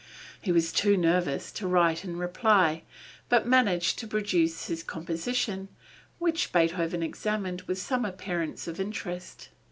He 0.41 0.51
was 0.51 0.71
too 0.73 0.97
nervous 0.97 1.51
to 1.51 1.67
write 1.67 2.03
in 2.03 2.17
reply, 2.17 2.81
but 3.29 3.45
managed 3.45 3.99
to 3.99 4.07
produce 4.07 4.65
his 4.65 4.81
composition, 4.81 5.67
which 6.17 6.51
Beethoven 6.51 7.03
examined 7.03 7.61
with 7.67 7.77
some 7.77 8.03
appearance 8.03 8.67
of 8.67 8.79
interest. 8.79 9.49